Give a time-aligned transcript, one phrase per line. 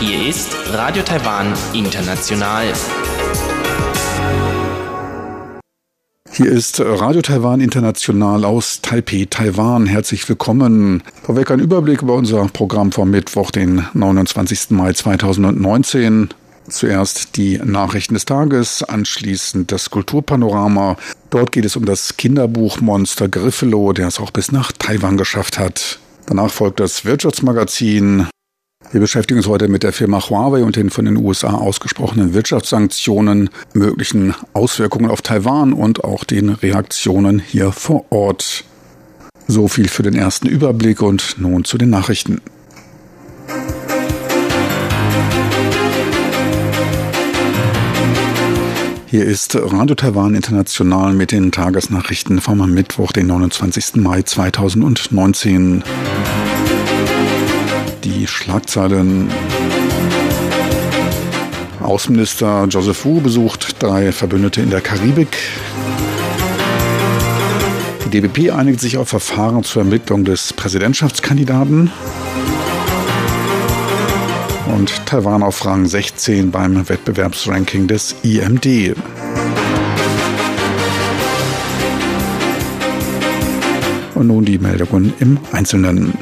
[0.00, 2.72] Hier ist Radio Taiwan International.
[6.32, 9.86] Hier ist Radio Taiwan International aus Taipei, Taiwan.
[9.86, 11.04] Herzlich willkommen.
[11.22, 14.70] Vorweg ein Überblick über unser Programm vom Mittwoch, den 29.
[14.70, 16.30] Mai 2019.
[16.68, 20.96] Zuerst die Nachrichten des Tages, anschließend das Kulturpanorama.
[21.30, 26.00] Dort geht es um das Kinderbuchmonster Griffalo, der es auch bis nach Taiwan geschafft hat.
[26.26, 28.26] Danach folgt das Wirtschaftsmagazin.
[28.90, 33.50] Wir beschäftigen uns heute mit der Firma Huawei und den von den USA ausgesprochenen Wirtschaftssanktionen,
[33.72, 38.64] möglichen Auswirkungen auf Taiwan und auch den Reaktionen hier vor Ort.
[39.48, 42.40] So viel für den ersten Überblick und nun zu den Nachrichten.
[49.08, 53.96] Hier ist Radio Taiwan International mit den Tagesnachrichten vom Mittwoch, den 29.
[53.96, 55.84] Mai 2019.
[58.02, 59.30] Die Schlagzeilen.
[61.80, 65.38] Außenminister Joseph Wu besucht drei Verbündete in der Karibik.
[68.04, 71.92] Die DBP einigt sich auf Verfahren zur Ermittlung des Präsidentschaftskandidaten
[74.74, 78.96] und Taiwan auf Rang 16 beim Wettbewerbsranking des IMD.
[84.14, 86.14] Und nun die Meldungen im Einzelnen.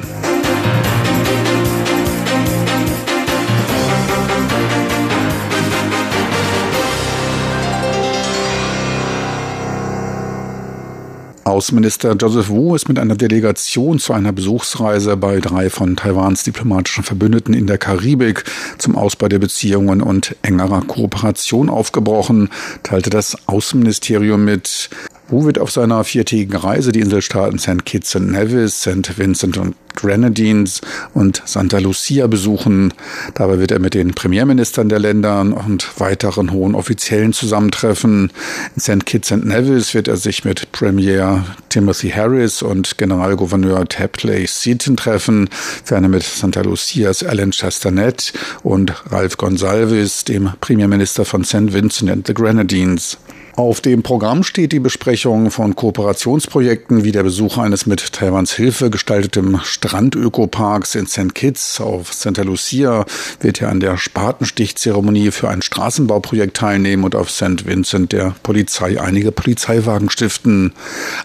[11.54, 17.04] Außenminister Joseph Wu ist mit einer Delegation zu einer Besuchsreise bei drei von Taiwans diplomatischen
[17.04, 18.42] Verbündeten in der Karibik
[18.76, 22.50] zum Ausbau der Beziehungen und engerer Kooperation aufgebrochen,
[22.82, 24.90] teilte das Außenministerium mit.
[25.28, 27.86] Wu wird auf seiner viertägigen Reise die Inselstaaten St.
[27.86, 29.16] Kitts und Nevis, St.
[29.16, 30.82] Vincent und Grenadines
[31.14, 32.92] und Santa Lucia besuchen.
[33.34, 38.32] Dabei wird er mit den Premierministern der Länder und weiteren hohen Offiziellen zusammentreffen.
[38.76, 39.06] In St.
[39.06, 45.48] Kitts und Nevis wird er sich mit Premier Timothy Harris und Generalgouverneur Tapley Seaton treffen,
[45.84, 51.72] ferner mit Santa Lucias Alan Chastanet und Ralph Gonsalves, dem Premierminister von St.
[51.72, 53.16] Vincent and the Grenadines.
[53.56, 58.90] Auf dem Programm steht die Besprechung von Kooperationsprojekten wie der Besuch eines mit Taiwans Hilfe
[58.90, 61.36] gestalteten Strandökoparks in St.
[61.36, 63.04] Kitts auf Santa Lucia
[63.38, 67.64] wird er an der Spatenstichzeremonie für ein Straßenbauprojekt teilnehmen und auf St.
[67.64, 70.72] Vincent der Polizei einige Polizeiwagen stiften.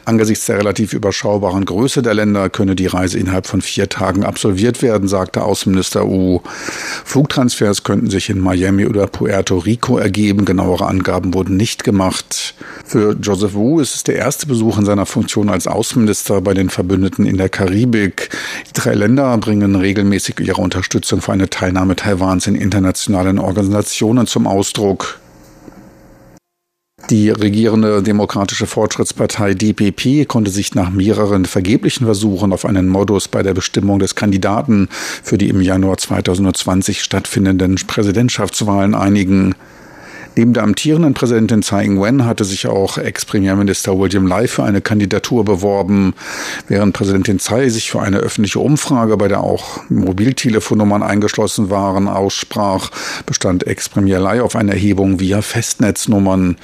[0.05, 4.83] Angesichts der relativ überschaubaren Größe der Länder könne die Reise innerhalb von vier Tagen absolviert
[4.83, 6.41] werden, sagte Außenminister U.
[7.05, 10.45] Flugtransfers könnten sich in Miami oder Puerto Rico ergeben.
[10.45, 12.53] Genauere Angaben wurden nicht gemacht gemacht.
[12.85, 16.69] Für Joseph Wu ist es der erste Besuch in seiner Funktion als Außenminister bei den
[16.69, 18.29] Verbündeten in der Karibik.
[18.67, 24.47] Die drei Länder bringen regelmäßig ihre Unterstützung für eine Teilnahme Taiwans in internationalen Organisationen zum
[24.47, 25.19] Ausdruck.
[27.09, 33.41] Die regierende Demokratische Fortschrittspartei DPP konnte sich nach mehreren vergeblichen Versuchen auf einen Modus bei
[33.41, 34.89] der Bestimmung des Kandidaten
[35.23, 39.55] für die im Januar 2020 stattfindenden Präsidentschaftswahlen einigen.
[40.35, 45.43] Neben der amtierenden Präsidentin Tsai Ing-wen hatte sich auch Ex-Premierminister William Lai für eine Kandidatur
[45.43, 46.13] beworben,
[46.67, 52.91] während Präsidentin Tsai sich für eine öffentliche Umfrage, bei der auch Mobiltelefonnummern eingeschlossen waren, aussprach,
[53.25, 56.57] bestand Ex-Premier Lai auf eine Erhebung via Festnetznummern.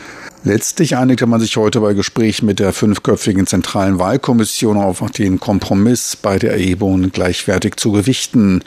[0.47, 6.15] Letztlich einigte man sich heute bei Gesprächen mit der fünfköpfigen Zentralen Wahlkommission auf den Kompromiss,
[6.15, 8.63] beide Erhebungen gleichwertig zu gewichten.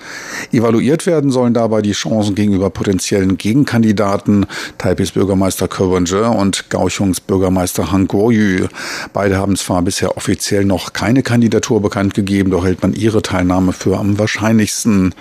[0.50, 4.46] Evaluiert werden sollen dabei die Chancen gegenüber potenziellen Gegenkandidaten,
[4.76, 8.66] Taipis Bürgermeister wen und Kaohsiungs Bürgermeister Han Kuo-yu.
[9.12, 13.72] Beide haben zwar bisher offiziell noch keine Kandidatur bekannt gegeben, doch hält man ihre Teilnahme
[13.72, 15.14] für am wahrscheinlichsten.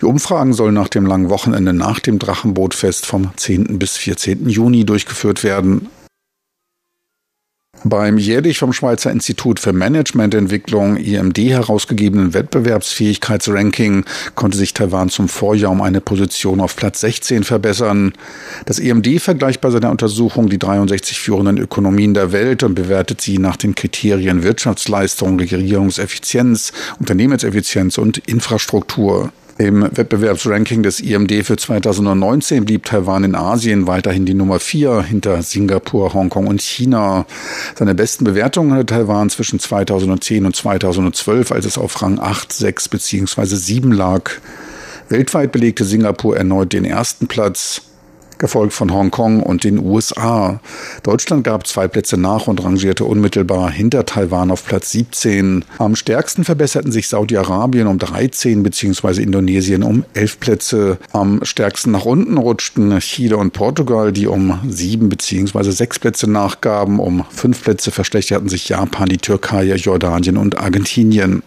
[0.00, 3.80] Die Umfragen sollen nach dem langen Wochenende nach dem Drachenbootfest vom 10.
[3.80, 4.48] bis 14.
[4.48, 5.88] Juni durchgeführt werden.
[7.86, 15.70] Beim jährlich vom Schweizer Institut für Managemententwicklung IMD herausgegebenen Wettbewerbsfähigkeitsranking konnte sich Taiwan zum Vorjahr
[15.70, 18.14] um eine Position auf Platz 16 verbessern.
[18.64, 23.36] Das IMD vergleicht bei seiner Untersuchung die 63 führenden Ökonomien der Welt und bewertet sie
[23.36, 29.30] nach den Kriterien Wirtschaftsleistung, Regierungseffizienz, Unternehmenseffizienz und Infrastruktur.
[29.56, 35.42] Im Wettbewerbsranking des IMD für 2019 blieb Taiwan in Asien weiterhin die Nummer vier hinter
[35.42, 37.24] Singapur, Hongkong und China.
[37.76, 42.88] Seine besten Bewertungen hatte Taiwan zwischen 2010 und 2012, als es auf Rang 8, 6
[42.88, 43.44] bzw.
[43.44, 44.32] 7 lag.
[45.08, 47.82] Weltweit belegte Singapur erneut den ersten Platz.
[48.38, 50.60] Gefolgt von Hongkong und den USA.
[51.02, 55.64] Deutschland gab zwei Plätze nach und rangierte unmittelbar hinter Taiwan auf Platz 17.
[55.78, 59.22] Am stärksten verbesserten sich Saudi-Arabien um 13 bzw.
[59.22, 60.98] Indonesien um 11 Plätze.
[61.12, 65.70] Am stärksten nach unten rutschten Chile und Portugal, die um 7 bzw.
[65.70, 66.98] 6 Plätze nachgaben.
[66.98, 71.42] Um 5 Plätze verschlechterten sich Japan, die Türkei, Jordanien und Argentinien.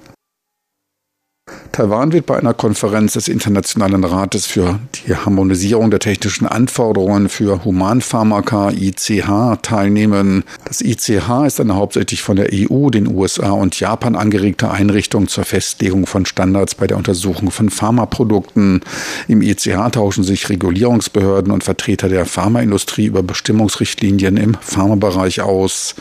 [1.78, 7.64] Taiwan wird bei einer Konferenz des Internationalen Rates für die Harmonisierung der technischen Anforderungen für
[7.64, 10.44] Humanpharmaka ICH teilnehmen.
[10.66, 15.46] Das ICH ist eine hauptsächlich von der EU, den USA und Japan angeregte Einrichtung zur
[15.46, 18.82] Festlegung von Standards bei der Untersuchung von Pharmaprodukten.
[19.28, 25.94] Im ICH tauschen sich Regulierungsbehörden und Vertreter der Pharmaindustrie über Bestimmungsrichtlinien im Pharmabereich aus.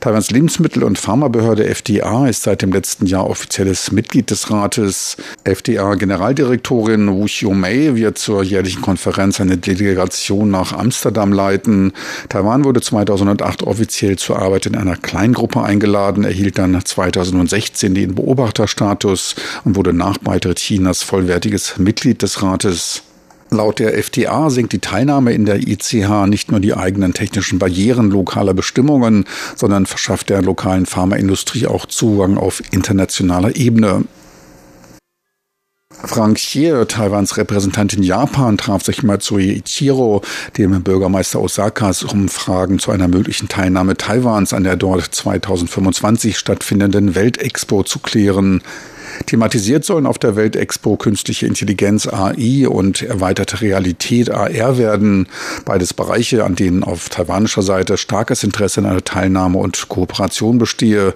[0.00, 4.81] Taiwans Lebensmittel- und Pharmabehörde FDA ist seit dem letzten Jahr offizielles Mitglied des Rates.
[4.82, 5.16] Amtes.
[5.44, 11.92] FDA-Generaldirektorin Wu Xiaomei wird zur jährlichen Konferenz eine Delegation nach Amsterdam leiten.
[12.28, 19.36] Taiwan wurde 2008 offiziell zur Arbeit in einer Kleingruppe eingeladen, erhielt dann 2016 den Beobachterstatus
[19.64, 23.02] und wurde nach Beitritt Chinas vollwertiges Mitglied des Rates.
[23.50, 28.10] Laut der FDA sinkt die Teilnahme in der ICH nicht nur die eigenen technischen Barrieren
[28.10, 29.26] lokaler Bestimmungen,
[29.56, 34.04] sondern verschafft der lokalen Pharmaindustrie auch Zugang auf internationaler Ebene.
[36.04, 40.22] Frank Xie, Taiwans Repräsentant in Japan, traf sich mit Sui Ichiro,
[40.58, 47.14] dem Bürgermeister Osakas, um Fragen zu einer möglichen Teilnahme Taiwans an der dort 2025 stattfindenden
[47.14, 48.62] Weltexpo zu klären.
[49.26, 55.28] Thematisiert sollen auf der Weltexpo künstliche Intelligenz AI und erweiterte Realität AR werden.
[55.64, 61.14] Beides Bereiche, an denen auf taiwanischer Seite starkes Interesse an einer Teilnahme und Kooperation bestehe,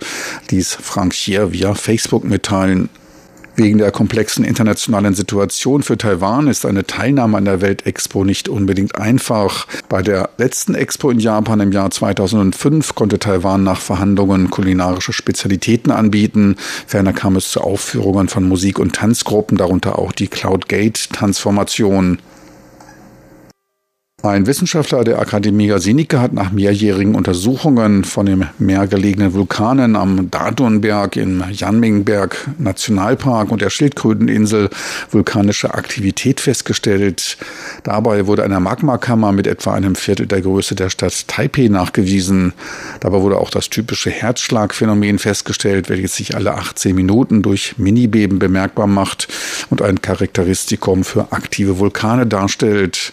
[0.51, 2.89] ließ Frank Xie via Facebook mitteilen.
[3.59, 8.97] Wegen der komplexen internationalen Situation für Taiwan ist eine Teilnahme an der Weltexpo nicht unbedingt
[8.97, 9.67] einfach.
[9.89, 15.91] Bei der letzten Expo in Japan im Jahr 2005 konnte Taiwan nach Verhandlungen kulinarische Spezialitäten
[15.91, 16.57] anbieten.
[16.87, 22.19] Ferner kam es zu Aufführungen von Musik- und Tanzgruppen, darunter auch die Cloud Gate Transformation.
[24.23, 31.17] Ein Wissenschaftler der Akademie Sinica hat nach mehrjährigen Untersuchungen von dem meergelegenen Vulkanen am Dadunberg
[31.17, 34.71] im Janmingberg Nationalpark und der Schildkröteninsel
[35.11, 37.37] vulkanische Aktivität festgestellt.
[37.85, 42.53] Dabei wurde eine Magmakammer mit etwa einem Viertel der Größe der Stadt Taipei nachgewiesen.
[43.01, 48.87] Dabei wurde auch das typische Herzschlagphänomen festgestellt, welches sich alle 18 Minuten durch Minibeben bemerkbar
[48.87, 49.29] macht
[49.71, 53.13] und ein Charakteristikum für aktive Vulkane darstellt.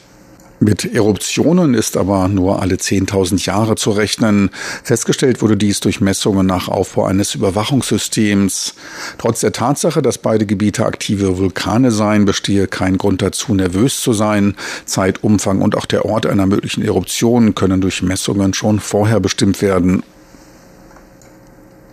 [0.64, 4.50] Mit Eruptionen ist aber nur alle 10.000 Jahre zu rechnen.
[4.82, 8.74] Festgestellt wurde dies durch Messungen nach Aufbau eines Überwachungssystems.
[9.18, 14.14] Trotz der Tatsache, dass beide Gebiete aktive Vulkane seien, bestehe kein Grund dazu, nervös zu
[14.14, 14.56] sein.
[14.86, 19.62] Zeit, Umfang und auch der Ort einer möglichen Eruption können durch Messungen schon vorher bestimmt
[19.62, 20.02] werden.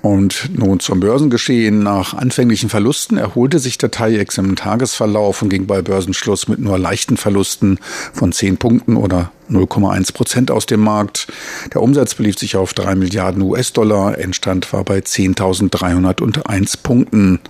[0.03, 1.83] Und nun zum Börsengeschehen.
[1.83, 6.79] Nach anfänglichen Verlusten erholte sich der TAIEX im Tagesverlauf und ging bei Börsenschluss mit nur
[6.79, 7.79] leichten Verlusten
[8.13, 11.27] von 10 Punkten oder 0,1 Prozent aus dem Markt.
[11.75, 14.17] Der Umsatz belief sich auf 3 Milliarden US-Dollar.
[14.19, 17.41] Endstand war bei 10.301 Punkten.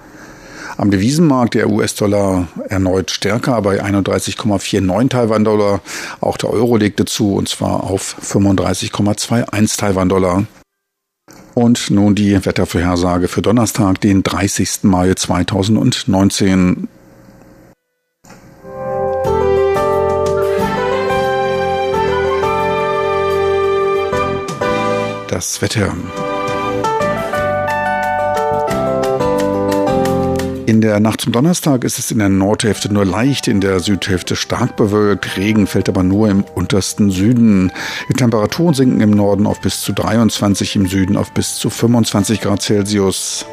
[0.77, 5.83] Am Devisenmarkt der US-Dollar erneut stärker bei 31,49 Taiwan-Dollar.
[6.21, 10.47] Auch der Euro legte zu und zwar auf 35,21 Taiwan-Dollar.
[11.61, 14.85] Und nun die Wettervorhersage für Donnerstag, den 30.
[14.85, 16.89] Mai 2019.
[25.29, 25.95] Das Wetter.
[30.71, 34.37] In der Nacht zum Donnerstag ist es in der Nordhälfte nur leicht, in der Südhälfte
[34.37, 35.37] stark bewölkt.
[35.37, 37.73] Regen fällt aber nur im untersten Süden.
[38.09, 42.41] Die Temperaturen sinken im Norden auf bis zu 23, im Süden auf bis zu 25
[42.41, 43.47] Grad Celsius.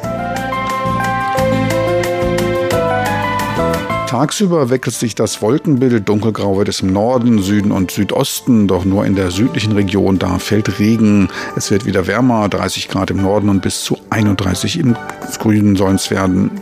[4.06, 6.08] Tagsüber wechselt sich das Wolkenbild.
[6.08, 10.38] Dunkelgrau wird es im Norden, Süden und Südosten, doch nur in der südlichen Region, da
[10.38, 11.30] fällt Regen.
[11.56, 14.96] Es wird wieder wärmer, 30 Grad im Norden und bis zu 31 im
[15.42, 16.52] Süden sollen es werden.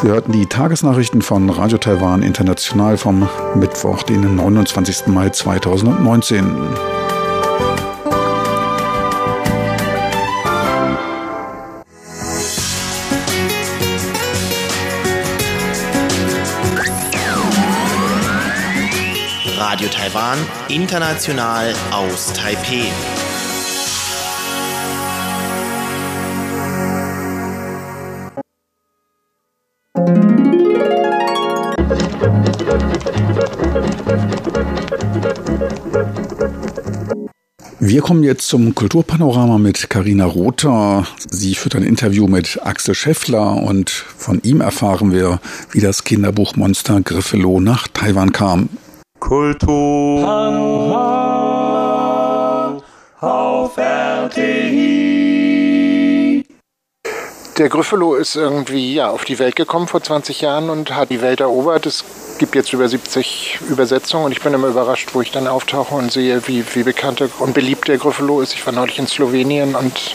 [0.00, 5.06] Sie hörten die Tagesnachrichten von Radio Taiwan International vom Mittwoch, den 29.
[5.06, 6.44] Mai 2019.
[19.58, 22.90] Radio Taiwan, international aus Taipeh.
[37.94, 41.06] Wir kommen jetzt zum Kulturpanorama mit Karina Rother.
[41.30, 45.38] Sie führt ein Interview mit Axel Scheffler und von ihm erfahren wir,
[45.70, 48.68] wie das Kinderbuchmonster Griffelo nach Taiwan kam.
[49.20, 50.28] Kultur
[53.20, 55.14] auf RTI.
[57.58, 61.22] Der Griffelo ist irgendwie ja, auf die Welt gekommen vor 20 Jahren und hat die
[61.22, 61.86] Welt erobert.
[61.86, 62.04] Es
[62.44, 66.12] gibt jetzt über 70 Übersetzungen und ich bin immer überrascht, wo ich dann auftauche und
[66.12, 68.52] sehe, wie, wie bekannt und beliebt der Griffelo ist.
[68.52, 70.14] Ich war neulich in Slowenien und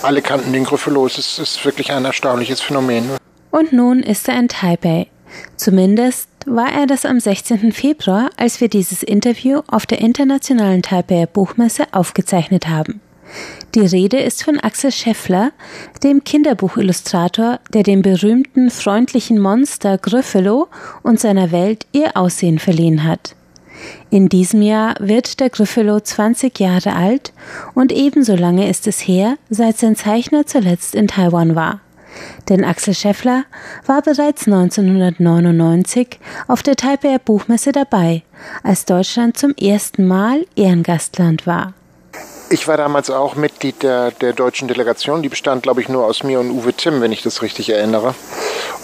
[0.00, 1.06] alle kannten den Griffelo.
[1.06, 3.10] Es ist, ist wirklich ein erstaunliches Phänomen.
[3.50, 5.08] Und nun ist er in Taipei.
[5.56, 7.72] Zumindest war er das am 16.
[7.72, 13.00] Februar, als wir dieses Interview auf der internationalen Taipei Buchmesse aufgezeichnet haben.
[13.74, 15.52] Die Rede ist von Axel Scheffler,
[16.02, 20.68] dem Kinderbuchillustrator, der dem berühmten freundlichen Monster Gryffalo
[21.02, 23.36] und seiner Welt ihr Aussehen verliehen hat.
[24.10, 27.32] In diesem Jahr wird der Gryffalo 20 Jahre alt
[27.74, 31.80] und ebenso lange ist es her, seit sein Zeichner zuletzt in Taiwan war.
[32.48, 33.44] Denn Axel Scheffler
[33.84, 36.18] war bereits 1999
[36.48, 38.22] auf der Taipei Buchmesse dabei,
[38.62, 41.74] als Deutschland zum ersten Mal Ehrengastland war.
[42.48, 45.20] Ich war damals auch Mitglied der, der deutschen Delegation.
[45.20, 48.14] Die bestand, glaube ich, nur aus mir und Uwe Timm, wenn ich das richtig erinnere.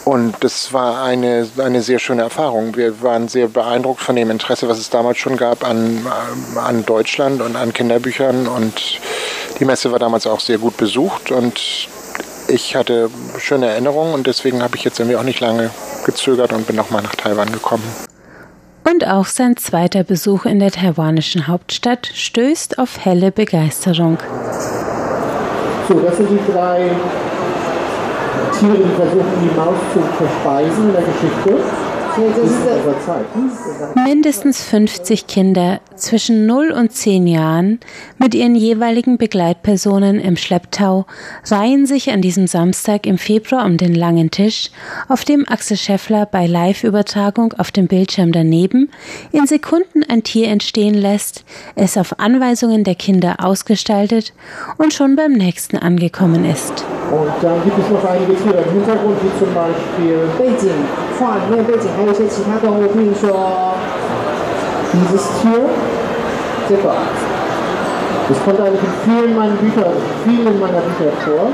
[0.04, 2.74] Und das war eine, eine sehr schöne Erfahrung.
[2.74, 6.04] Wir waren sehr beeindruckt von dem Interesse, was es damals schon gab an,
[6.56, 8.48] an Deutschland und an Kinderbüchern.
[8.48, 9.00] Und
[9.60, 11.30] die Messe war damals auch sehr gut besucht.
[11.30, 11.60] Und
[12.48, 15.70] ich hatte schöne Erinnerungen und deswegen habe ich jetzt irgendwie auch nicht lange
[16.04, 17.84] gezögert und bin nochmal nach Taiwan gekommen.
[18.84, 24.18] Und auch sein zweiter Besuch in der taiwanischen Hauptstadt stößt auf helle Begeisterung.
[25.88, 26.90] So, das sind die drei
[28.58, 32.01] Tiere, die versuchen, die Maus zu verspeisen in der Geschichte.
[33.94, 37.80] Mindestens 50 Kinder zwischen 0 und 10 Jahren
[38.18, 41.06] mit ihren jeweiligen Begleitpersonen im Schlepptau
[41.46, 44.70] reihen sich an diesem Samstag im Februar um den langen Tisch,
[45.08, 48.90] auf dem Axel Scheffler bei Live-Übertragung auf dem Bildschirm daneben
[49.32, 51.44] in Sekunden ein Tier entstehen lässt,
[51.76, 54.34] es auf Anweisungen der Kinder ausgestaltet
[54.76, 56.84] und schon beim nächsten angekommen ist.
[57.10, 60.28] Und dann gibt es noch einige Tiere im Hintergrund, wie zum Beispiel
[61.22, 63.74] 画里面背景还有一些其他动物譬如说
[64.92, 65.68] is this here
[66.68, 66.92] 这个
[68.28, 71.52] is for that you can feeling money because feeling money for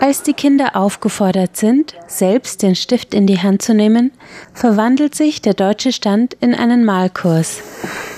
[0.00, 4.12] Als die Kinder aufgefordert sind, selbst den Stift in die Hand zu nehmen,
[4.54, 7.60] verwandelt sich der deutsche Stand in einen Malkurs.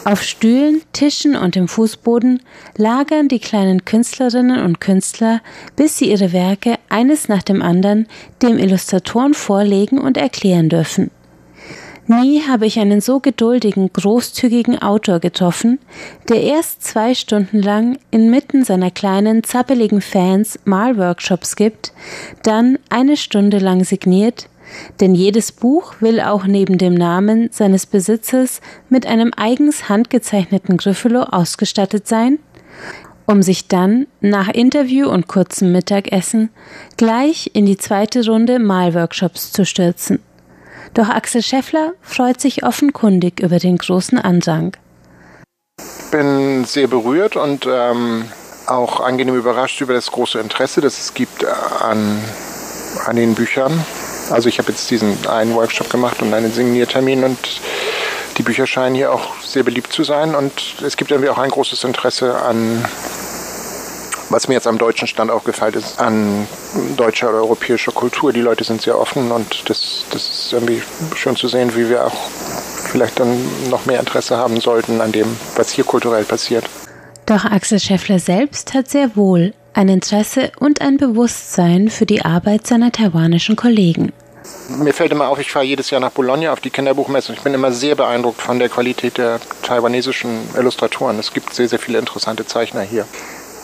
[0.05, 2.43] Auf Stühlen, Tischen und im Fußboden
[2.77, 5.41] lagern die kleinen Künstlerinnen und Künstler,
[5.77, 8.07] bis sie ihre Werke eines nach dem anderen
[8.43, 11.11] dem Illustratoren vorlegen und erklären dürfen.
[12.13, 15.79] Nie habe ich einen so geduldigen, großzügigen Autor getroffen,
[16.29, 21.93] der erst zwei Stunden lang inmitten seiner kleinen, zappeligen Fans Malworkshops gibt,
[22.43, 24.49] dann eine Stunde lang signiert,
[24.99, 31.23] denn jedes Buch will auch neben dem Namen seines Besitzers mit einem eigens handgezeichneten Griffelo
[31.23, 32.41] ausgestattet sein,
[33.25, 36.51] um sich dann nach Interview und kurzem Mittagessen
[36.97, 40.19] gleich in die zweite Runde Malworkshops zu stürzen.
[40.95, 44.77] Doch Axel Scheffler freut sich offenkundig über den großen Andrang.
[45.79, 48.25] Ich bin sehr berührt und ähm,
[48.67, 52.21] auch angenehm überrascht über das große Interesse, das es gibt an,
[53.07, 53.73] an den Büchern.
[54.31, 57.39] Also ich habe jetzt diesen einen Workshop gemacht und einen Signiertermin und
[58.39, 60.53] die Bücher scheinen hier auch sehr beliebt zu sein und
[60.85, 62.85] es gibt irgendwie auch ein großes Interesse an,
[64.31, 66.47] was mir jetzt am deutschen Stand aufgefallen ist, an
[66.97, 68.33] deutscher oder europäischer Kultur.
[68.33, 70.83] Die Leute sind sehr offen und das, das ist irgendwie
[71.17, 72.31] schön zu sehen, wie wir auch
[72.91, 76.65] vielleicht dann noch mehr Interesse haben sollten an dem, was hier kulturell passiert.
[77.27, 82.67] Doch Axel Scheffler selbst hat sehr wohl ein Interesse und ein Bewusstsein für die Arbeit
[82.67, 84.13] seiner taiwanischen Kollegen.
[84.69, 87.45] Mir fällt immer auf, ich fahre jedes Jahr nach Bologna auf die Kinderbuchmesse und ich
[87.45, 91.19] bin immer sehr beeindruckt von der Qualität der taiwanesischen Illustratoren.
[91.19, 93.07] Es gibt sehr, sehr viele interessante Zeichner hier,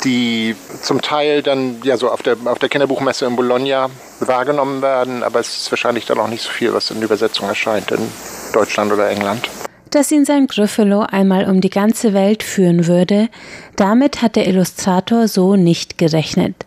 [0.04, 3.88] die zum Teil dann ja so auf der, auf der Kinderbuchmesse in Bologna
[4.20, 7.90] wahrgenommen werden, aber es ist wahrscheinlich dann auch nicht so viel, was in Übersetzung erscheint
[7.90, 8.10] in
[8.52, 9.48] Deutschland oder England
[9.90, 13.30] dass ihn sein Griffelo einmal um die ganze Welt führen würde,
[13.76, 16.65] damit hat der Illustrator so nicht gerechnet.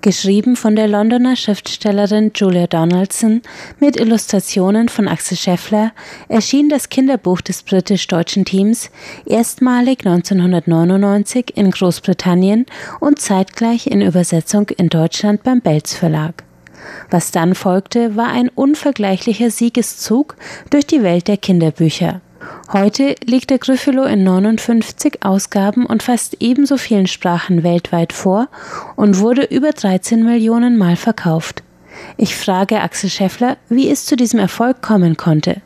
[0.00, 3.42] Geschrieben von der Londoner Schriftstellerin Julia Donaldson
[3.78, 5.92] mit Illustrationen von Axel Scheffler
[6.28, 8.90] erschien das Kinderbuch des britisch-deutschen Teams
[9.26, 12.66] erstmalig 1999 in Großbritannien
[13.00, 16.44] und zeitgleich in Übersetzung in Deutschland beim Belz Verlag.
[17.10, 20.36] Was dann folgte, war ein unvergleichlicher Siegeszug
[20.70, 22.20] durch die Welt der Kinderbücher.
[22.72, 28.46] Heute liegt der Gryffalo in 59 Ausgaben und fast ebenso vielen Sprachen weltweit vor
[28.94, 31.64] und wurde über 13 Millionen Mal verkauft.
[32.16, 35.62] Ich frage Axel Scheffler, wie es zu diesem Erfolg kommen konnte.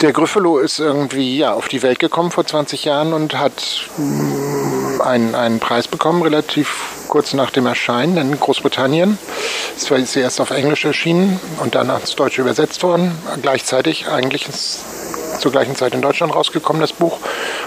[0.00, 5.00] Der Gryffalo ist irgendwie ja, auf die Welt gekommen vor 20 Jahren und hat mm,
[5.00, 9.18] einen, einen Preis bekommen, relativ kurz nach dem Erscheinen in Großbritannien.
[9.76, 13.12] Es war erst auf Englisch erschienen und dann ins Deutsche übersetzt worden.
[13.42, 14.84] Gleichzeitig eigentlich ist
[15.40, 17.18] zur gleichen Zeit in Deutschland rausgekommen, das Buch.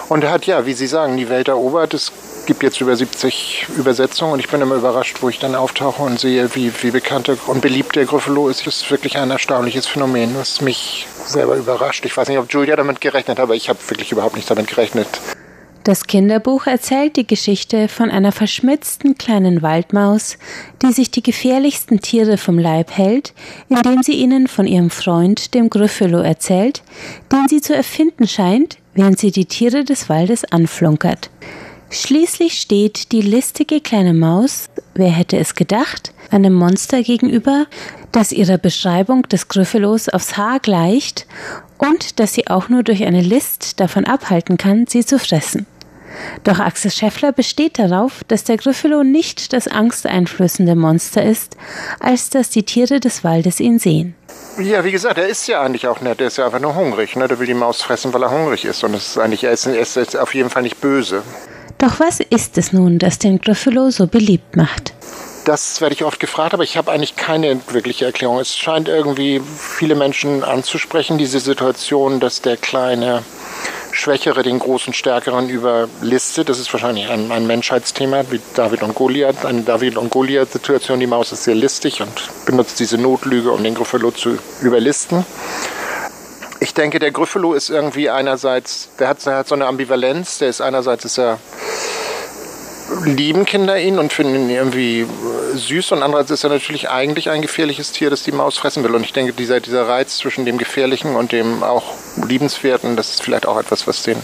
[0.10, 1.94] Und hat ja, wie Sie sagen, die Welt erobert.
[1.94, 2.12] Es
[2.46, 6.20] gibt jetzt über 70 Übersetzungen und ich bin immer überrascht, wo ich dann auftauche und
[6.20, 8.68] sehe, wie, wie bekannt und beliebt der Gryffalo ist.
[8.68, 12.06] Das ist wirklich ein erstaunliches Phänomen, was mich selber überrascht.
[12.06, 14.68] Ich weiß nicht, ob Julia damit gerechnet hat, aber ich habe wirklich überhaupt nicht damit
[14.68, 15.08] gerechnet.
[15.84, 20.38] Das Kinderbuch erzählt die Geschichte von einer verschmitzten kleinen Waldmaus,
[20.84, 23.34] die sich die gefährlichsten Tiere vom Leib hält,
[23.68, 26.84] indem sie ihnen von ihrem Freund, dem Gryffalo, erzählt,
[27.32, 31.32] den sie zu erfinden scheint, während sie die Tiere des Waldes anflunkert.
[31.90, 37.66] Schließlich steht die listige kleine Maus, wer hätte es gedacht, einem Monster gegenüber,
[38.12, 41.26] das ihrer Beschreibung des Gryffelos aufs Haar gleicht
[41.80, 45.66] und das sie auch nur durch eine List davon abhalten kann, sie zu fressen.
[46.44, 51.58] Doch Axel Scheffler besteht darauf, dass der Gryffalo nicht das angsteinflößende Monster ist,
[52.00, 54.16] als dass die Tiere des Waldes ihn sehen.
[54.60, 56.20] Ja, wie gesagt, er ist ja eigentlich auch nett.
[56.20, 57.16] Er ist ja einfach nur hungrig.
[57.16, 57.28] Ne?
[57.28, 58.84] Der will die Maus fressen, weil er hungrig ist.
[58.84, 61.24] Und es ist eigentlich, er ist, er ist auf jeden Fall nicht böse.
[61.78, 64.94] Doch was ist es nun, das den Gryffalo so beliebt macht?
[65.46, 68.38] Das werde ich oft gefragt, aber ich habe eigentlich keine wirkliche Erklärung.
[68.40, 73.24] Es scheint irgendwie viele Menschen anzusprechen, diese Situation, dass der kleine
[73.92, 76.50] Schwächere den großen Stärkeren überlistet.
[76.50, 79.46] Das ist wahrscheinlich ein, ein Menschheitsthema wie David und Goliath.
[79.46, 81.00] Eine David und Goliath-Situation.
[81.00, 85.26] Die Maus ist sehr listig und benutzt diese Notlüge, um den Gryffalo zu überlisten.
[86.60, 90.38] Ich denke, der Gryffalo ist irgendwie einerseits, der hat, der hat so eine Ambivalenz.
[90.38, 91.40] Der ist einerseits ist er
[93.06, 95.08] lieben Kinder ihn und finden ihn irgendwie äh,
[95.56, 98.96] süß und andererseits ist er natürlich eigentlich ein gefährliches Tier, das die Maus fressen will.
[98.96, 101.94] Und ich denke, dieser, dieser Reiz zwischen dem Gefährlichen und dem auch
[102.28, 104.18] Liebenswerten, das ist vielleicht auch etwas, was den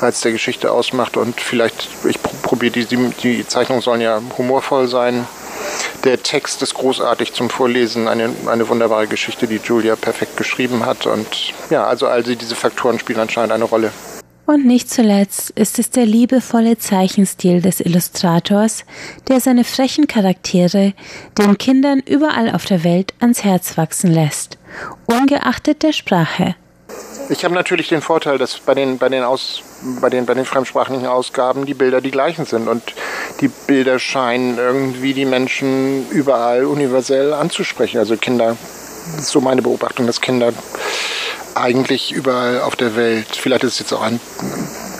[0.00, 1.16] Reiz der Geschichte ausmacht.
[1.16, 5.26] Und vielleicht, ich probiere, die, die, Zeichnungen sollen ja humorvoll sein.
[6.04, 11.06] Der Text ist großartig zum Vorlesen, eine, eine wunderbare Geschichte, die Julia perfekt geschrieben hat.
[11.06, 13.92] Und ja, also all diese Faktoren spielen anscheinend eine Rolle.
[14.50, 18.84] Und nicht zuletzt ist es der liebevolle Zeichenstil des Illustrators,
[19.28, 20.92] der seine frechen Charaktere
[21.38, 24.58] den Kindern überall auf der Welt ans Herz wachsen lässt,
[25.06, 26.56] ungeachtet der Sprache.
[27.28, 29.62] Ich habe natürlich den Vorteil, dass bei den, bei, den Aus,
[30.00, 32.66] bei, den, bei den fremdsprachigen Ausgaben die Bilder die gleichen sind.
[32.66, 32.82] Und
[33.40, 37.98] die Bilder scheinen irgendwie die Menschen überall universell anzusprechen.
[37.98, 38.56] Also Kinder,
[39.20, 40.52] so meine Beobachtung, dass Kinder
[41.60, 44.20] eigentlich überall auf der Welt, vielleicht ist es jetzt auch ein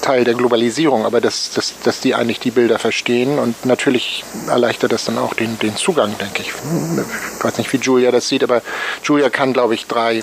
[0.03, 4.93] Teil der Globalisierung, aber dass, dass, dass die eigentlich die Bilder verstehen und natürlich erleichtert
[4.93, 6.49] das dann auch den, den Zugang, denke ich.
[6.49, 8.63] Ich weiß nicht, wie Julia das sieht, aber
[9.03, 10.23] Julia kann, glaube ich, drei,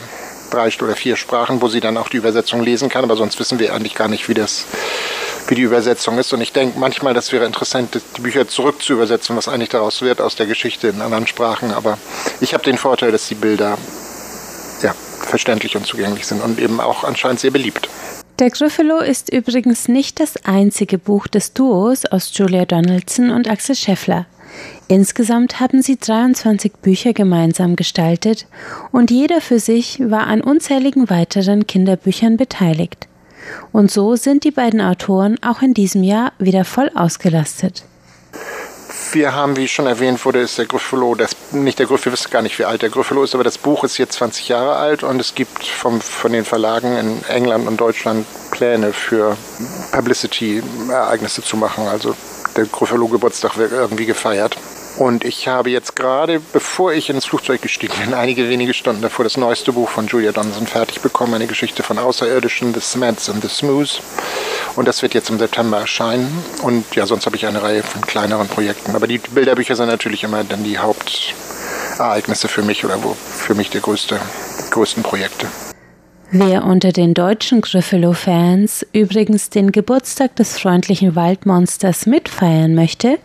[0.50, 3.60] drei oder vier Sprachen, wo sie dann auch die Übersetzung lesen kann, aber sonst wissen
[3.60, 4.66] wir eigentlich gar nicht, wie das
[5.50, 6.34] wie die Übersetzung ist.
[6.34, 10.02] Und ich denke manchmal, das wäre interessant, die Bücher zurück zu übersetzen, was eigentlich daraus
[10.02, 11.72] wird aus der Geschichte in anderen Sprachen.
[11.72, 11.98] Aber
[12.42, 13.78] ich habe den Vorteil, dass die Bilder
[15.28, 17.90] verständlich und zugänglich sind und eben auch anscheinend sehr beliebt.
[18.40, 23.76] Der Gryffalo ist übrigens nicht das einzige Buch des Duos aus Julia Donaldson und Axel
[23.76, 24.28] Scheffler.
[24.88, 28.46] Insgesamt haben sie 23 Bücher gemeinsam gestaltet
[28.92, 33.08] und jeder für sich war an unzähligen weiteren Kinderbüchern beteiligt.
[33.72, 37.84] Und so sind die beiden Autoren auch in diesem Jahr wieder voll ausgelastet.
[39.12, 42.32] Wir haben, wie schon erwähnt wurde, ist der Gryffalo, das, nicht der Gryffalo, wir wissen
[42.32, 45.04] gar nicht, wie alt der Gryffalo ist, aber das Buch ist jetzt 20 Jahre alt
[45.04, 49.38] und es gibt vom, von den Verlagen in England und Deutschland Pläne für
[49.92, 51.88] Publicity-Ereignisse zu machen.
[51.88, 52.16] Also
[52.56, 54.58] der Gryffalo-Geburtstag wird irgendwie gefeiert.
[54.98, 59.24] Und ich habe jetzt gerade, bevor ich ins Flugzeug gestiegen bin, einige wenige Stunden davor
[59.24, 63.44] das neueste Buch von Julia Donaldson fertig bekommen, eine Geschichte von Außerirdischen, The Smeds and
[63.44, 64.00] the Smooths.
[64.76, 66.44] Und das wird jetzt im September erscheinen.
[66.64, 68.96] Und ja, sonst habe ich eine Reihe von kleineren Projekten.
[68.96, 73.70] Aber die Bilderbücher sind natürlich immer dann die Hauptereignisse für mich oder wo für mich
[73.70, 74.20] die größte,
[74.72, 75.48] größten Projekte.
[76.30, 83.18] Wer unter den deutschen Gryffalo-Fans übrigens den Geburtstag des freundlichen Waldmonsters mitfeiern möchte,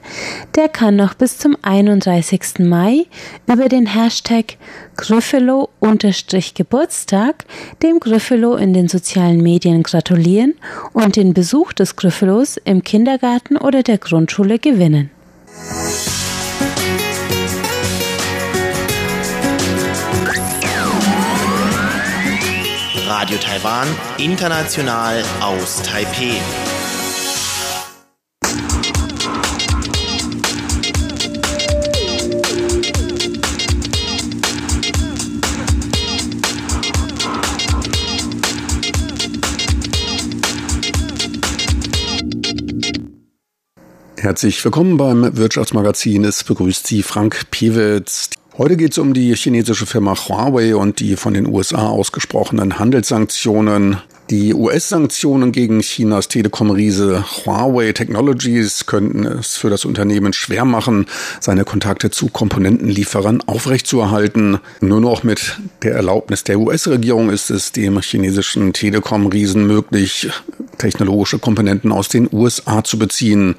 [0.54, 2.60] der kann noch bis zum 31.
[2.60, 3.06] Mai
[3.52, 4.56] über den Hashtag
[4.96, 7.44] Gryffalo-Geburtstag
[7.82, 10.54] dem Gryffalo in den sozialen Medien gratulieren
[10.92, 15.10] und den Besuch des Gryffalos im Kindergarten oder der Grundschule gewinnen.
[23.22, 23.86] Radio Taiwan,
[24.18, 26.40] international aus Taipeh.
[44.16, 46.24] Herzlich willkommen beim Wirtschaftsmagazin.
[46.24, 48.30] Es begrüßt Sie Frank Piewitz.
[48.58, 53.96] Heute geht es um die chinesische Firma Huawei und die von den USA ausgesprochenen Handelssanktionen.
[54.28, 61.06] Die US-Sanktionen gegen Chinas Telekom-Riese Huawei Technologies könnten es für das Unternehmen schwer machen,
[61.40, 64.58] seine Kontakte zu Komponentenlieferern aufrechtzuerhalten.
[64.82, 70.28] Nur noch mit der Erlaubnis der US-Regierung ist es dem chinesischen Telekom-Riesen möglich,
[70.76, 73.54] technologische Komponenten aus den USA zu beziehen.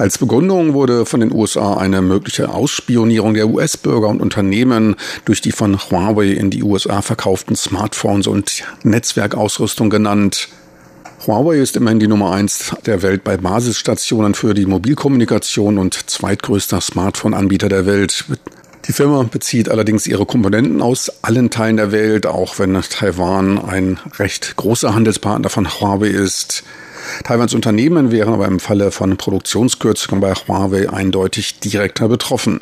[0.00, 5.52] Als Begründung wurde von den USA eine mögliche Ausspionierung der US-Bürger und Unternehmen durch die
[5.52, 10.48] von Huawei in die USA verkauften Smartphones und Netzwerkausrüstung genannt.
[11.26, 16.80] Huawei ist immerhin die Nummer eins der Welt bei Basisstationen für die Mobilkommunikation und zweitgrößter
[16.80, 18.24] Smartphone-Anbieter der Welt.
[18.88, 24.00] Die Firma bezieht allerdings ihre Komponenten aus allen Teilen der Welt, auch wenn Taiwan ein
[24.18, 26.64] recht großer Handelspartner von Huawei ist.
[27.24, 32.60] Taiwans Unternehmen wären aber im Falle von Produktionskürzungen bei Huawei eindeutig direkter betroffen.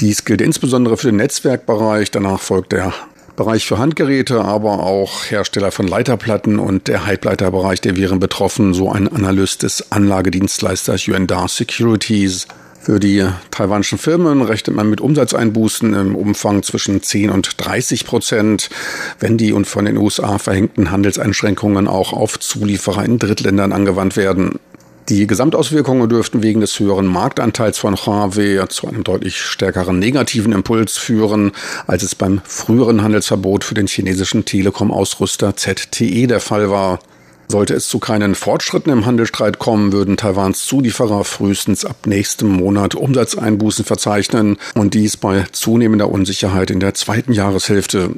[0.00, 2.92] Dies gilt insbesondere für den Netzwerkbereich, danach folgt der
[3.36, 8.90] Bereich für Handgeräte, aber auch Hersteller von Leiterplatten und der Halbleiterbereich, der wären betroffen, so
[8.90, 12.46] ein Analyst des Anlagedienstleisters Yuanda Securities.
[12.86, 18.70] Für die taiwanischen Firmen rechnet man mit Umsatzeinbußen im Umfang zwischen 10 und 30 Prozent,
[19.18, 24.60] wenn die und von den USA verhängten Handelseinschränkungen auch auf Zulieferer in Drittländern angewandt werden.
[25.08, 30.96] Die Gesamtauswirkungen dürften wegen des höheren Marktanteils von Huawei zu einem deutlich stärkeren negativen Impuls
[30.96, 31.50] führen,
[31.88, 37.00] als es beim früheren Handelsverbot für den chinesischen Telekom-Ausrüster ZTE der Fall war.
[37.48, 42.94] Sollte es zu keinen Fortschritten im Handelsstreit kommen, würden Taiwans Zulieferer frühestens ab nächstem Monat
[42.94, 48.10] Umsatzeinbußen verzeichnen und dies bei zunehmender Unsicherheit in der zweiten Jahreshälfte.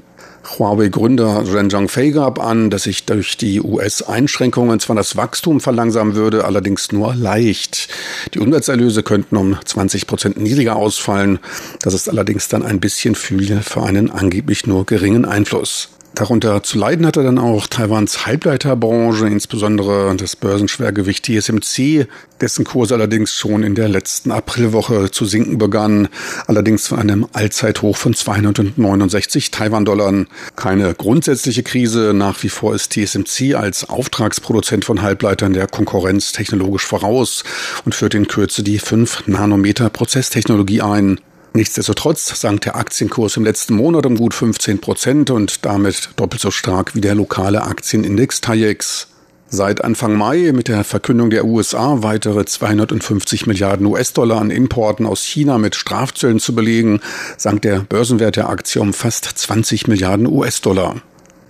[0.58, 6.44] Huawei-Gründer Ren Zhangfei gab an, dass sich durch die US-Einschränkungen zwar das Wachstum verlangsamen würde,
[6.44, 7.88] allerdings nur leicht.
[8.34, 11.38] Die Umsatzerlöse könnten um 20 Prozent niedriger ausfallen.
[11.82, 15.90] Das ist allerdings dann ein bisschen viel für einen angeblich nur geringen Einfluss.
[16.14, 22.08] Darunter zu leiden hatte dann auch Taiwans Halbleiterbranche, insbesondere das Börsenschwergewicht TSMC,
[22.40, 26.08] dessen Kurs allerdings schon in der letzten Aprilwoche zu sinken begann,
[26.46, 30.26] allerdings von einem Allzeithoch von 269 Taiwan-Dollar.
[30.56, 36.86] Keine grundsätzliche Krise, nach wie vor ist TSMC als Auftragsproduzent von Halbleitern der Konkurrenz technologisch
[36.86, 37.44] voraus
[37.84, 41.20] und führt in Kürze die 5 Nanometer Prozesstechnologie ein.
[41.58, 46.52] Nichtsdestotrotz sank der Aktienkurs im letzten Monat um gut 15 Prozent und damit doppelt so
[46.52, 49.08] stark wie der lokale Aktienindex TAIEX.
[49.48, 55.24] Seit Anfang Mai mit der Verkündung der USA weitere 250 Milliarden US-Dollar an Importen aus
[55.24, 57.00] China mit Strafzöllen zu belegen,
[57.36, 61.02] sank der Börsenwert der Aktie um fast 20 Milliarden US-Dollar.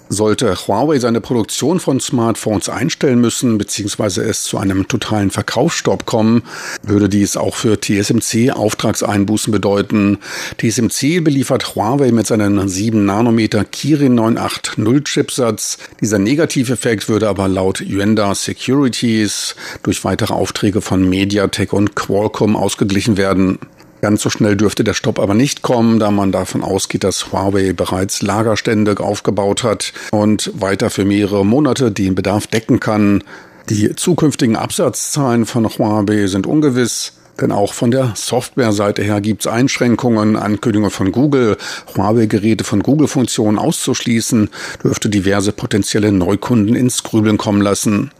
[0.09, 6.45] Sollte Huawei seine Produktion von Smartphones einstellen müssen, beziehungsweise es zu einem totalen Verkaufsstopp kommen,
[6.83, 10.19] würde dies auch für TSMC Auftragseinbußen bedeuten.
[10.57, 15.79] TSMC beliefert Huawei mit seinen 7 Nanometer Kirin 980 Chipsatz.
[16.01, 23.17] Dieser Negativeffekt würde aber laut Yuanda Securities durch weitere Aufträge von MediaTek und Qualcomm ausgeglichen
[23.17, 23.59] werden.
[24.01, 27.73] Ganz so schnell dürfte der Stopp aber nicht kommen, da man davon ausgeht, dass Huawei
[27.73, 33.25] bereits Lagerstände aufgebaut hat und weiter für mehrere Monate den Bedarf decken kann.
[33.69, 37.13] Die zukünftigen Absatzzahlen von Huawei sind ungewiss.
[37.41, 41.57] Denn auch von der Softwareseite her gibt es Einschränkungen, Ankündigungen von Google,
[41.97, 44.51] Huawei-Geräte von Google-Funktionen auszuschließen,
[44.83, 48.11] dürfte diverse potenzielle Neukunden ins Grübeln kommen lassen.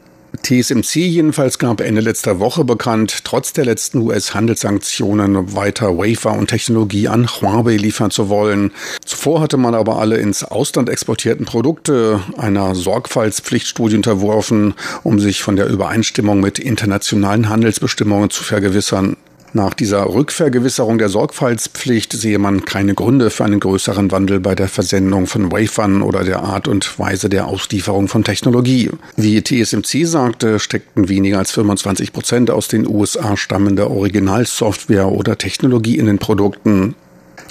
[0.43, 7.07] TSMC jedenfalls gab Ende letzter Woche bekannt, trotz der letzten US-Handelssanktionen weiter Wafer und Technologie
[7.07, 8.71] an Huawei liefern zu wollen.
[9.05, 15.55] Zuvor hatte man aber alle ins Ausland exportierten Produkte einer Sorgfaltspflichtstudie unterworfen, um sich von
[15.55, 19.17] der Übereinstimmung mit internationalen Handelsbestimmungen zu vergewissern.
[19.53, 24.67] Nach dieser Rückvergewisserung der Sorgfaltspflicht sehe man keine Gründe für einen größeren Wandel bei der
[24.67, 28.91] Versendung von Wafern oder der Art und Weise der Auslieferung von Technologie.
[29.15, 35.97] Wie TSMC sagte, steckten weniger als 25 Prozent aus den USA stammender Originalsoftware oder Technologie
[35.97, 36.93] in den Produkten.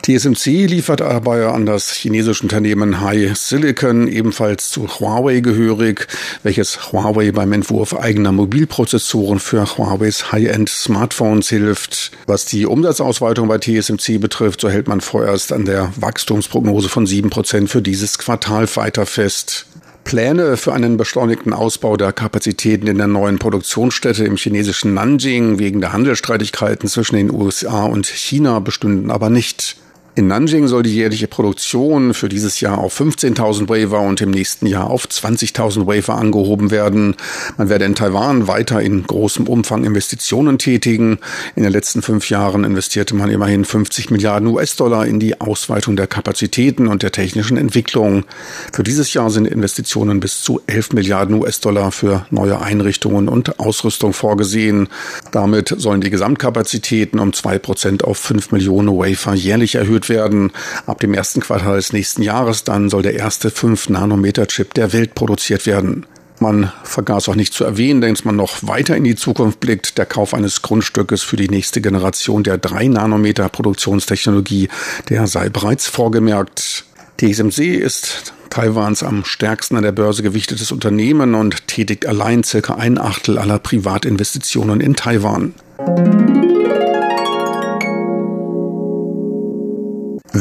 [0.09, 6.07] TSMC liefert aber an das chinesische Unternehmen High Silicon, ebenfalls zu Huawei gehörig,
[6.43, 12.13] welches Huawei beim Entwurf eigener Mobilprozessoren für Huaweis High-End Smartphones hilft.
[12.27, 17.69] Was die Umsatzausweitung bei TSMC betrifft, so hält man vorerst an der Wachstumsprognose von 7%
[17.69, 19.67] für dieses Quartal weiter fest.
[20.05, 25.83] Pläne für einen beschleunigten Ausbau der Kapazitäten in der neuen Produktionsstätte im chinesischen Nanjing wegen
[25.83, 29.77] der Handelsstreitigkeiten zwischen den USA und China bestünden aber nicht.
[30.19, 34.67] In Nanjing soll die jährliche Produktion für dieses Jahr auf 15.000 Wafer und im nächsten
[34.67, 37.15] Jahr auf 20.000 Wafer angehoben werden.
[37.57, 41.21] Man werde in Taiwan weiter in großem Umfang Investitionen tätigen.
[41.55, 46.09] In den letzten fünf Jahren investierte man immerhin 50 Milliarden US-Dollar in die Ausweitung der
[46.09, 48.25] Kapazitäten und der technischen Entwicklung.
[48.73, 54.13] Für dieses Jahr sind Investitionen bis zu 11 Milliarden US-Dollar für neue Einrichtungen und Ausrüstung
[54.13, 54.89] vorgesehen.
[55.31, 60.53] Damit sollen die Gesamtkapazitäten um zwei Prozent auf fünf Millionen Wafer jährlich erhöht werden.
[60.87, 65.67] Ab dem ersten Quartal des nächsten Jahres dann soll der erste 5-Nanometer-Chip der Welt produziert
[65.67, 66.07] werden.
[66.41, 69.99] Man vergaß auch nicht zu erwähnen, dass man noch weiter in die Zukunft blickt.
[69.99, 74.69] Der Kauf eines Grundstückes für die nächste Generation der 3-Nanometer Produktionstechnologie,
[75.09, 76.85] der sei bereits vorgemerkt.
[77.17, 82.99] TSMC ist Taiwans am stärksten an der Börse gewichtetes Unternehmen und tätigt allein circa ein
[82.99, 85.55] Achtel aller Privatinvestitionen in Taiwan.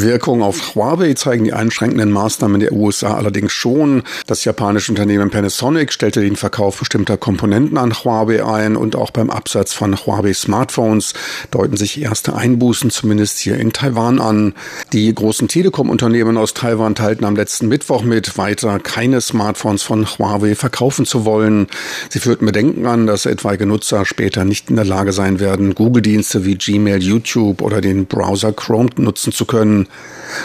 [0.01, 4.03] Wirkung auf Huawei zeigen die einschränkenden Maßnahmen der USA allerdings schon.
[4.25, 9.29] Das japanische Unternehmen Panasonic stellte den Verkauf bestimmter Komponenten an Huawei ein und auch beim
[9.29, 11.13] Absatz von Huawei Smartphones
[11.51, 14.53] deuten sich erste Einbußen zumindest hier in Taiwan an.
[14.93, 20.55] Die großen Telekom-Unternehmen aus Taiwan teilten am letzten Mittwoch mit, weiter keine Smartphones von Huawei
[20.55, 21.67] verkaufen zu wollen.
[22.09, 26.45] Sie führten Bedenken an, dass etwaige Nutzer später nicht in der Lage sein werden, Google-Dienste
[26.45, 29.86] wie Gmail, YouTube oder den Browser Chrome nutzen zu können.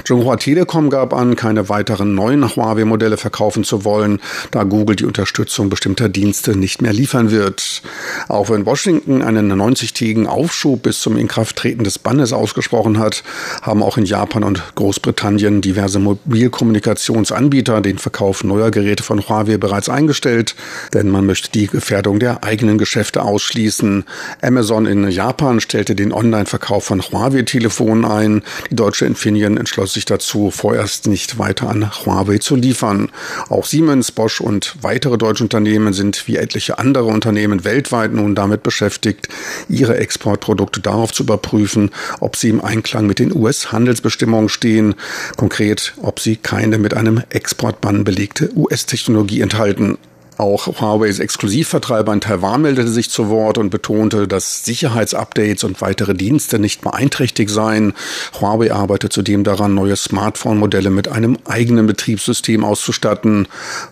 [0.04, 5.68] Zhonghua Telekom gab an, keine weiteren neuen Huawei-Modelle verkaufen zu wollen, da Google die Unterstützung
[5.68, 7.82] bestimmter Dienste nicht mehr liefern wird.
[8.28, 13.22] Auch wenn Washington einen 90-tägigen Aufschub bis zum Inkrafttreten des Bannes ausgesprochen hat,
[13.60, 19.88] haben auch in Japan und Großbritannien diverse Mobilkommunikationsanbieter den Verkauf neuer Geräte von Huawei bereits
[19.88, 20.54] eingestellt,
[20.94, 24.04] denn man möchte die Gefährdung der eigenen Geschäfte ausschließen.
[24.40, 28.42] Amazon in Japan stellte den Online-Verkauf von Huawei-Telefonen ein.
[28.70, 33.08] Die deutsche Infineon entschloss sich dazu, vorerst nicht weiter an Huawei zu liefern.
[33.48, 38.62] Auch Siemens, Bosch und weitere deutsche Unternehmen sind wie etliche andere Unternehmen weltweit nun damit
[38.62, 39.28] beschäftigt,
[39.70, 41.90] ihre Exportprodukte darauf zu überprüfen,
[42.20, 44.96] ob sie im Einklang mit den US-Handelsbestimmungen stehen,
[45.36, 49.96] konkret, ob sie keine mit einem Exportbann belegte US-Technologie enthalten.
[50.42, 56.14] Auch Huaweis Exklusivvertreiber in Taiwan meldete sich zu Wort und betonte, dass Sicherheitsupdates und weitere
[56.14, 57.92] Dienste nicht beeinträchtigt seien.
[58.40, 63.46] Huawei arbeitet zudem daran, neue Smartphone-Modelle mit einem eigenen Betriebssystem auszustatten.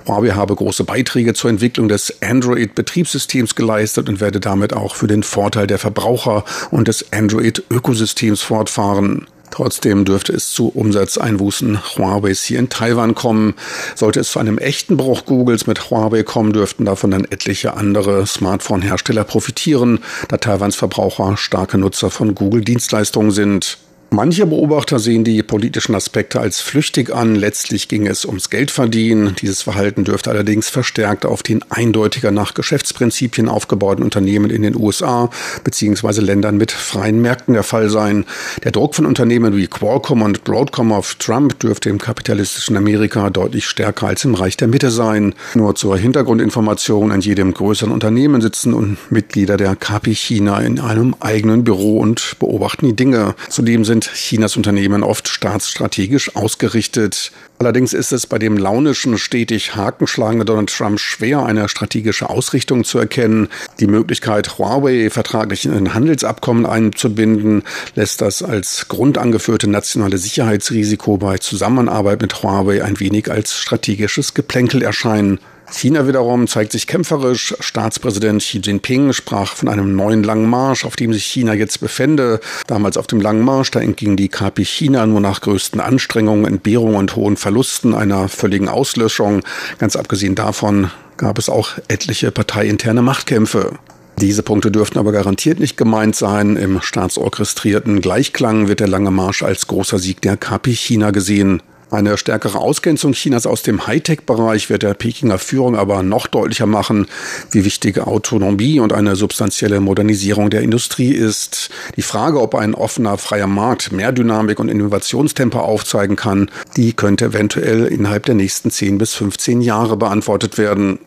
[0.09, 5.23] Huawei habe große Beiträge zur Entwicklung des Android-Betriebssystems geleistet und werde damit auch für den
[5.23, 9.29] Vorteil der Verbraucher und des Android-Ökosystems fortfahren.
[9.51, 13.55] Trotzdem dürfte es zu Umsatzeinbußen Huaweis hier in Taiwan kommen.
[13.95, 18.27] Sollte es zu einem echten Bruch Googles mit Huawei kommen, dürften davon dann etliche andere
[18.27, 23.79] Smartphone-Hersteller profitieren, da Taiwans Verbraucher starke Nutzer von Google-Dienstleistungen sind.
[24.13, 27.37] Manche Beobachter sehen die politischen Aspekte als flüchtig an.
[27.37, 29.37] Letztlich ging es ums Geldverdienen.
[29.41, 35.31] Dieses Verhalten dürfte allerdings verstärkt auf den eindeutiger nach Geschäftsprinzipien aufgebauten Unternehmen in den USA
[35.63, 36.23] bzw.
[36.23, 38.25] Ländern mit freien Märkten der Fall sein.
[38.65, 43.67] Der Druck von Unternehmen wie Qualcomm und Broadcom auf Trump dürfte im kapitalistischen Amerika deutlich
[43.67, 45.37] stärker als im Reich der Mitte sein.
[45.55, 51.15] Nur zur Hintergrundinformation, in jedem größeren Unternehmen sitzen und Mitglieder der KP China in einem
[51.21, 53.37] eigenen Büro und beobachten die Dinge.
[53.49, 57.33] Zudem sind sind Chinas Unternehmen oft staatsstrategisch ausgerichtet.
[57.59, 62.99] Allerdings ist es bei dem launischen, stetig hakenschlagenden Donald Trump schwer, eine strategische Ausrichtung zu
[62.99, 63.49] erkennen.
[63.79, 67.63] Die Möglichkeit, Huawei vertraglich in ein Handelsabkommen einzubinden,
[67.95, 74.83] lässt das als grundangeführte nationale Sicherheitsrisiko bei Zusammenarbeit mit Huawei ein wenig als strategisches Geplänkel
[74.83, 75.39] erscheinen.
[75.73, 77.55] China wiederum zeigt sich kämpferisch.
[77.61, 82.41] Staatspräsident Xi Jinping sprach von einem neuen langen Marsch, auf dem sich China jetzt befände.
[82.67, 86.97] Damals auf dem langen Marsch, da entging die KP China nur nach größten Anstrengungen, Entbehrungen
[86.97, 89.43] und hohen Verlusten einer völligen Auslöschung.
[89.79, 93.73] Ganz abgesehen davon gab es auch etliche parteiinterne Machtkämpfe.
[94.21, 96.57] Diese Punkte dürften aber garantiert nicht gemeint sein.
[96.57, 101.63] Im staatsorchestrierten Gleichklang wird der lange Marsch als großer Sieg der KP China gesehen.
[101.91, 107.09] Eine stärkere Ausgrenzung Chinas aus dem Hightech-Bereich wird der Pekinger Führung aber noch deutlicher machen,
[107.51, 111.69] wie wichtig Autonomie und eine substanzielle Modernisierung der Industrie ist.
[111.97, 117.27] Die Frage, ob ein offener, freier Markt mehr Dynamik und Innovationstempo aufzeigen kann, die könnte
[117.27, 121.01] eventuell innerhalb der nächsten 10 bis 15 Jahre beantwortet werden.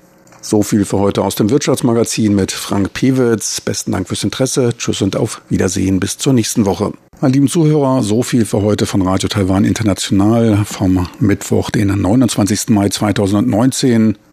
[0.46, 3.62] So viel für heute aus dem Wirtschaftsmagazin mit Frank Pewitz.
[3.62, 4.74] Besten Dank fürs Interesse.
[4.78, 6.92] Tschüss und auf Wiedersehen bis zur nächsten Woche.
[7.22, 12.68] Meine lieben Zuhörer, so viel für heute von Radio Taiwan International vom Mittwoch, den 29.
[12.68, 14.18] Mai 2019.